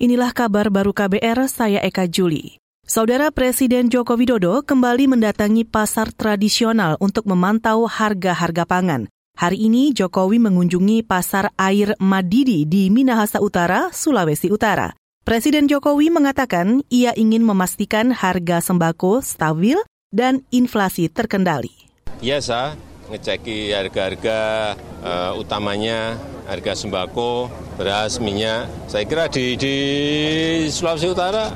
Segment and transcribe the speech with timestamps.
[0.00, 2.56] Inilah kabar baru KBR, saya Eka Juli.
[2.88, 9.12] Saudara Presiden Joko Widodo kembali mendatangi pasar tradisional untuk memantau harga-harga pangan.
[9.36, 14.96] Hari ini Jokowi mengunjungi pasar air Madidi di Minahasa Utara, Sulawesi Utara.
[15.20, 19.76] Presiden Jokowi mengatakan ia ingin memastikan harga sembako stabil
[20.08, 21.76] dan inflasi terkendali.
[22.24, 22.72] Iya, saya
[23.10, 24.40] ngeceki harga-harga
[25.02, 26.14] uh, utamanya
[26.50, 27.46] harga sembako,
[27.78, 28.66] beras, minyak.
[28.90, 29.76] Saya kira di, di
[30.66, 31.54] Sulawesi Utara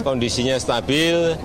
[0.00, 1.36] kondisinya stabil,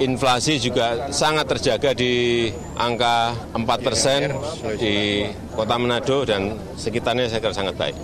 [0.00, 4.36] inflasi juga sangat terjaga di angka 4 persen
[4.76, 5.24] di
[5.56, 7.96] kota Manado dan sekitarnya saya kira sangat baik.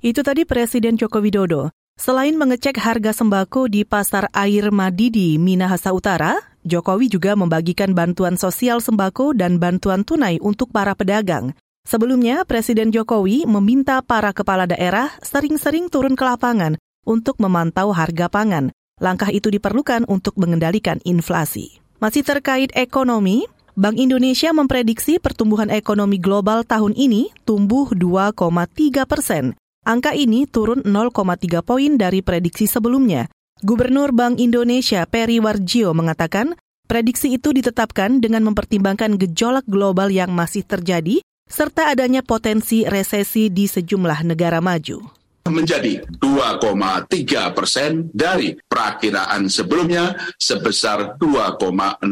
[0.00, 1.74] Itu tadi Presiden Joko Widodo.
[2.00, 8.84] Selain mengecek harga sembako di Pasar Air Madidi, Minahasa Utara, Jokowi juga membagikan bantuan sosial
[8.84, 11.56] sembako dan bantuan tunai untuk para pedagang.
[11.88, 16.76] Sebelumnya, Presiden Jokowi meminta para kepala daerah sering-sering turun ke lapangan
[17.08, 18.68] untuk memantau harga pangan.
[19.00, 21.80] Langkah itu diperlukan untuk mengendalikan inflasi.
[22.04, 29.56] Masih terkait ekonomi, Bank Indonesia memprediksi pertumbuhan ekonomi global tahun ini tumbuh 2,3 persen.
[29.88, 33.32] Angka ini turun 0,3 poin dari prediksi sebelumnya.
[33.60, 36.56] Gubernur Bank Indonesia Peri Warjio mengatakan,
[36.88, 43.68] prediksi itu ditetapkan dengan mempertimbangkan gejolak global yang masih terjadi serta adanya potensi resesi di
[43.68, 52.06] sejumlah negara maju menjadi 2,3 persen dari perakiraan sebelumnya sebesar 2,6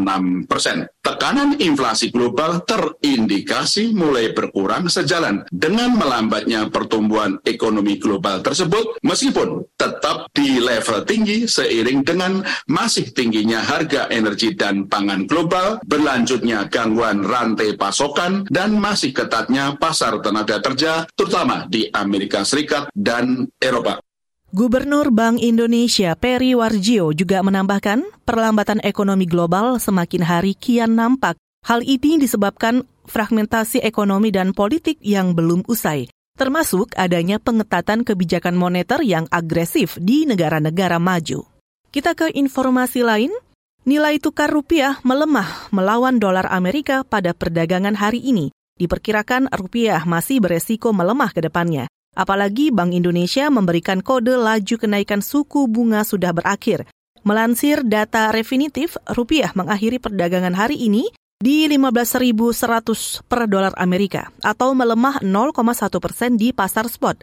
[0.51, 0.91] persen.
[0.99, 10.29] Tekanan inflasi global terindikasi mulai berkurang sejalan dengan melambatnya pertumbuhan ekonomi global tersebut meskipun tetap
[10.37, 17.73] di level tinggi seiring dengan masih tingginya harga energi dan pangan global, berlanjutnya gangguan rantai
[17.81, 24.05] pasokan, dan masih ketatnya pasar tenaga kerja terutama di Amerika Serikat dan Eropa.
[24.49, 31.37] Gubernur Bank Indonesia Peri Warjio juga menambahkan perlambatan ekonomi global semakin hari kian nampak.
[31.69, 39.03] Hal ini disebabkan fragmentasi ekonomi dan politik yang belum usai, termasuk adanya pengetatan kebijakan moneter
[39.03, 41.45] yang agresif di negara-negara maju.
[41.91, 43.35] Kita ke informasi lain,
[43.83, 48.55] nilai tukar rupiah melemah melawan dolar Amerika pada perdagangan hari ini.
[48.79, 51.91] Diperkirakan rupiah masih beresiko melemah ke depannya.
[52.15, 56.87] Apalagi Bank Indonesia memberikan kode laju kenaikan suku bunga sudah berakhir.
[57.27, 65.23] Melansir data definitif, rupiah mengakhiri perdagangan hari ini di 15.100 per dolar Amerika atau melemah
[65.23, 65.55] 0,1
[66.03, 67.23] persen di pasar spot.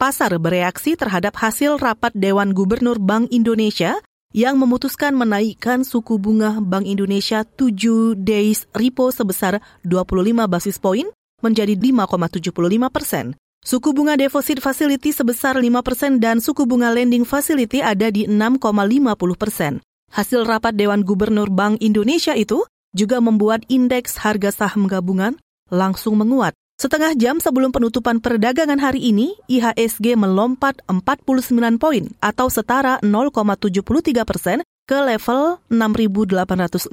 [0.00, 4.00] Pasar bereaksi terhadap hasil rapat Dewan Gubernur Bank Indonesia
[4.32, 11.04] yang memutuskan menaikkan suku bunga Bank Indonesia 7 days repo sebesar 25 basis poin
[11.44, 13.36] menjadi 5,75 persen.
[13.60, 19.84] Suku bunga deposit facility sebesar 5% dan suku bunga lending facility ada di 6,50%.
[20.16, 22.64] Hasil rapat Dewan Gubernur Bank Indonesia itu
[22.96, 25.38] juga membuat indeks harga saham gabungan
[25.70, 26.54] langsung menguat.
[26.80, 34.64] Setengah jam sebelum penutupan perdagangan hari ini, IHSG melompat 49 poin atau setara 0,73 persen
[34.88, 36.88] ke level 6.815.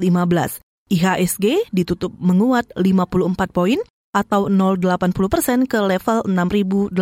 [0.92, 3.80] IHSG ditutup menguat 54 poin
[4.12, 6.92] atau 0,80 persen ke level 6.818.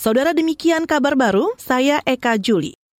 [0.00, 2.79] Saudara demikian kabar baru, saya Eka Juli.